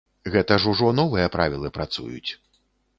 [0.35, 2.31] Гэта ж ужо новыя правілы працуюць.